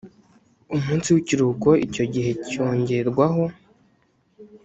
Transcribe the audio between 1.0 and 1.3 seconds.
w